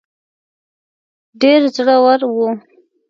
ډېر 1.41 1.61
زړه 1.75 1.95
ور 2.03 2.21
وو. 2.33 2.49